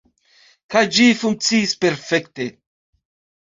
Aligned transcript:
Kaj 0.75 0.81
ĝi 0.95 1.05
funkciis 1.19 1.75
perfekte. 1.85 2.49